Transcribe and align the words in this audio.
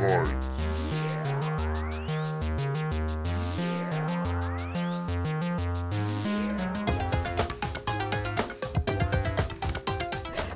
sides. 0.00 0.59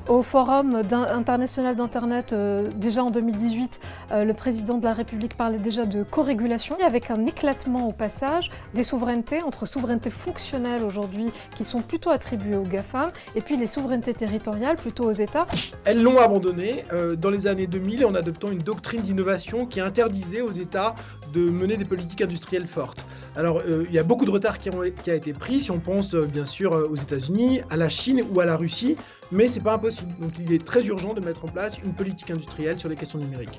Au 0.07 0.21
Forum 0.21 0.83
international 0.93 1.77
d'Internet, 1.77 2.35
euh, 2.35 2.69
déjà 2.77 3.03
en 3.03 3.11
2018, 3.11 3.81
euh, 4.13 4.25
le 4.27 4.35
président 4.35 4.77
de 4.77 4.85
la 4.85 4.93
République 4.93 5.35
parlait 5.35 5.59
déjà 5.59 5.87
de 5.87 6.03
co-régulation, 6.03 6.77
avec 6.85 7.11
un 7.11 7.25
éclatement 7.25 7.89
au 7.89 7.93
passage 7.93 8.51
des 8.75 8.83
souverainetés, 8.83 9.43
entre 9.43 9.65
souverainetés 9.65 10.11
fonctionnelles 10.11 10.83
aujourd'hui, 10.83 11.33
qui 11.57 11.65
sont 11.65 11.81
plutôt 11.81 12.11
attribuées 12.11 12.57
aux 12.57 12.65
GAFAM, 12.65 13.13
et 13.35 13.41
puis 13.41 13.57
les 13.57 13.67
souverainetés 13.67 14.13
territoriales, 14.13 14.77
plutôt 14.77 15.05
aux 15.05 15.13
États. 15.13 15.47
Elles 15.87 16.03
l'ont 16.03 16.19
abandonné 16.19 16.85
euh, 16.93 17.17
dans 17.17 17.31
les 17.31 17.47
années 17.47 17.67
2000 17.67 18.05
en 18.05 18.15
adoptant 18.15 18.51
une 18.51 18.59
doctrine 18.59 19.01
d'innovation 19.01 19.65
qui 19.65 19.81
interdisait 19.81 20.43
aux 20.43 20.53
États 20.53 20.95
de 21.33 21.49
mener 21.49 21.79
des 21.79 21.87
politiques 21.87 22.21
industrielles 22.21 22.67
fortes. 22.67 23.01
Alors, 23.37 23.63
il 23.67 23.93
y 23.93 23.99
a 23.99 24.05
beaucoup 24.05 24.25
de 24.25 24.31
retard 24.31 24.61
qui, 24.61 24.71
qui, 25.03 25.11
a 25.11 25.15
été 25.15 25.33
pris, 25.33 25.61
si 25.61 25.71
on 25.71 25.81
pense 25.81 26.15
bien 26.15 26.45
sûr 26.45 26.73
aux 26.73 26.95
États-Unis, 26.95 27.63
à 27.69 27.77
la 27.77 27.89
Chine 27.89 28.23
ou 28.33 28.41
à 28.41 28.45
la 28.45 28.57
Russie, 28.57 28.97
mais 29.33 29.49
c'est 29.49 29.63
pas 29.63 29.75
impossible. 29.75 30.13
Donc 30.21 30.33
il 30.39 30.53
est 30.53 30.65
très 30.65 30.87
urgent 30.87 31.15
de 31.15 31.21
mettre 31.21 31.45
en 31.45 31.49
place 31.49 31.79
une 31.85 31.93
politique 31.93 32.31
industrielle 32.31 32.79
sur 32.79 32.89
les 32.89 32.97
questions 32.97 33.19
numériques. 33.19 33.59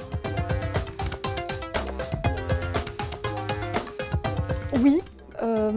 Oui, 4.81 5.01
euh, 5.41 5.71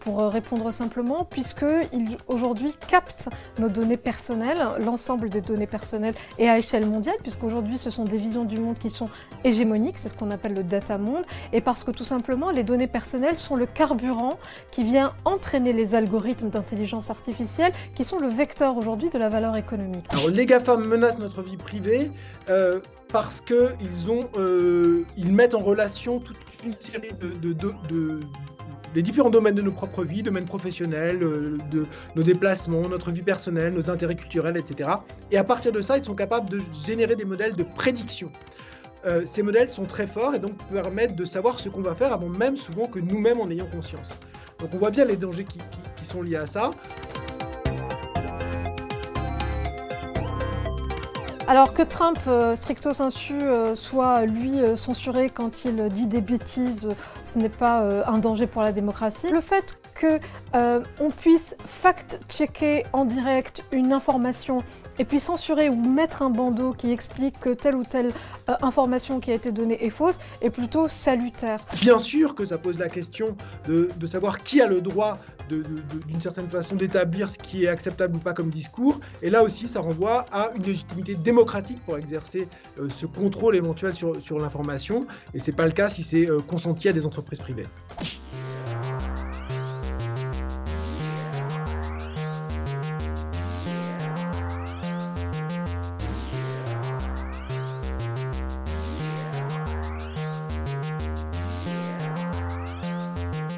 pour 0.00 0.20
répondre 0.28 0.72
simplement, 0.72 1.24
puisqu'ils 1.24 2.16
aujourd'hui 2.28 2.72
captent 2.88 3.28
nos 3.58 3.68
données 3.68 3.96
personnelles, 3.96 4.60
l'ensemble 4.80 5.28
des 5.30 5.40
données 5.40 5.66
personnelles 5.66 6.14
et 6.38 6.48
à 6.48 6.58
échelle 6.58 6.86
mondiale, 6.86 7.16
puisqu'aujourd'hui 7.22 7.78
ce 7.78 7.90
sont 7.90 8.04
des 8.04 8.18
visions 8.18 8.44
du 8.44 8.58
monde 8.58 8.78
qui 8.78 8.90
sont 8.90 9.08
hégémoniques, 9.44 9.98
c'est 9.98 10.08
ce 10.08 10.14
qu'on 10.14 10.30
appelle 10.30 10.54
le 10.54 10.62
data 10.62 10.98
monde, 10.98 11.24
et 11.52 11.60
parce 11.60 11.84
que 11.84 11.90
tout 11.90 12.04
simplement 12.04 12.50
les 12.50 12.62
données 12.62 12.86
personnelles 12.86 13.36
sont 13.36 13.56
le 13.56 13.66
carburant 13.66 14.38
qui 14.70 14.84
vient 14.84 15.12
entraîner 15.24 15.72
les 15.72 15.94
algorithmes 15.94 16.50
d'intelligence 16.50 17.10
artificielle 17.10 17.72
qui 17.94 18.04
sont 18.04 18.18
le 18.18 18.28
vecteur 18.28 18.76
aujourd'hui 18.76 19.10
de 19.10 19.18
la 19.18 19.28
valeur 19.28 19.56
économique. 19.56 20.04
Alors 20.10 20.28
les 20.28 20.46
GAFAM 20.46 20.86
menacent 20.86 21.18
notre 21.18 21.42
vie 21.42 21.56
privée 21.56 22.08
euh, 22.48 22.80
parce 23.12 23.40
qu'ils 23.40 23.66
euh, 24.38 25.04
mettent 25.18 25.54
en 25.54 25.62
relation 25.62 26.20
toute 26.20 26.36
une 26.64 26.74
série 26.78 27.12
de 27.20 27.52
les 28.94 29.02
différents 29.02 29.30
domaines 29.30 29.54
de 29.54 29.62
nos 29.62 29.72
propres 29.72 30.04
vies, 30.04 30.22
domaines 30.22 30.46
professionnels, 30.46 31.22
euh, 31.22 31.58
de 31.70 31.86
nos 32.16 32.22
déplacements, 32.22 32.82
notre 32.88 33.10
vie 33.10 33.22
personnelle, 33.22 33.74
nos 33.74 33.90
intérêts 33.90 34.16
culturels, 34.16 34.56
etc. 34.56 34.90
Et 35.30 35.38
à 35.38 35.44
partir 35.44 35.72
de 35.72 35.80
ça, 35.80 35.98
ils 35.98 36.04
sont 36.04 36.14
capables 36.14 36.50
de 36.50 36.60
générer 36.86 37.16
des 37.16 37.24
modèles 37.24 37.54
de 37.54 37.62
prédiction. 37.62 38.30
Euh, 39.06 39.22
ces 39.24 39.42
modèles 39.42 39.68
sont 39.68 39.84
très 39.84 40.06
forts 40.06 40.34
et 40.34 40.38
donc 40.38 40.52
permettent 40.70 41.16
de 41.16 41.24
savoir 41.24 41.58
ce 41.58 41.68
qu'on 41.68 41.80
va 41.80 41.94
faire 41.94 42.12
avant 42.12 42.28
même 42.28 42.56
souvent 42.56 42.86
que 42.86 42.98
nous-mêmes 42.98 43.40
en 43.40 43.48
ayons 43.48 43.66
conscience. 43.66 44.10
Donc 44.58 44.70
on 44.74 44.78
voit 44.78 44.90
bien 44.90 45.06
les 45.06 45.16
dangers 45.16 45.44
qui, 45.44 45.58
qui 45.96 46.04
sont 46.04 46.20
liés 46.20 46.36
à 46.36 46.46
ça. 46.46 46.70
Alors 51.50 51.74
que 51.74 51.82
Trump, 51.82 52.16
euh, 52.28 52.54
stricto 52.54 52.92
sensu, 52.92 53.34
euh, 53.34 53.74
soit 53.74 54.24
lui 54.24 54.60
euh, 54.60 54.76
censuré 54.76 55.30
quand 55.30 55.64
il 55.64 55.88
dit 55.88 56.06
des 56.06 56.20
bêtises, 56.20 56.94
ce 57.24 57.38
n'est 57.40 57.48
pas 57.48 57.82
un 58.06 58.18
danger 58.18 58.46
pour 58.46 58.62
la 58.62 58.70
démocratie. 58.70 59.30
Le 59.32 59.40
fait 59.40 59.76
qu'on 60.00 61.10
puisse 61.10 61.56
fact-checker 61.66 62.84
en 62.92 63.04
direct 63.04 63.64
une 63.72 63.92
information 63.92 64.62
et 65.00 65.04
puis 65.04 65.18
censurer 65.18 65.68
ou 65.68 65.74
mettre 65.74 66.22
un 66.22 66.30
bandeau 66.30 66.72
qui 66.72 66.92
explique 66.92 67.40
que 67.40 67.52
telle 67.52 67.74
ou 67.74 67.82
telle 67.82 68.12
information 68.62 69.18
qui 69.18 69.32
a 69.32 69.34
été 69.34 69.50
donnée 69.50 69.84
est 69.84 69.90
fausse 69.90 70.20
est 70.42 70.50
plutôt 70.50 70.86
salutaire. 70.86 71.58
Bien 71.80 71.98
sûr 71.98 72.36
que 72.36 72.44
ça 72.44 72.58
pose 72.58 72.78
la 72.78 72.88
question 72.88 73.36
de, 73.66 73.88
de 73.96 74.06
savoir 74.06 74.44
qui 74.44 74.62
a 74.62 74.68
le 74.68 74.80
droit 74.80 75.18
d'une 75.50 76.20
certaine 76.20 76.48
façon 76.48 76.76
d'établir 76.76 77.30
ce 77.30 77.38
qui 77.38 77.64
est 77.64 77.68
acceptable 77.68 78.16
ou 78.16 78.18
pas 78.18 78.32
comme 78.32 78.50
discours. 78.50 79.00
Et 79.22 79.30
là 79.30 79.42
aussi, 79.42 79.68
ça 79.68 79.80
renvoie 79.80 80.26
à 80.32 80.50
une 80.54 80.62
légitimité 80.62 81.14
démocratique 81.14 81.78
pour 81.84 81.98
exercer 81.98 82.48
euh, 82.78 82.88
ce 82.88 83.06
contrôle 83.06 83.56
éventuel 83.56 83.94
sur, 83.94 84.20
sur 84.20 84.38
l'information. 84.38 85.06
Et 85.34 85.38
c'est 85.38 85.52
pas 85.52 85.66
le 85.66 85.72
cas 85.72 85.88
si 85.88 86.02
c'est 86.02 86.28
euh, 86.28 86.40
consenti 86.40 86.88
à 86.88 86.92
des 86.92 87.06
entreprises 87.06 87.40
privées. 87.40 87.66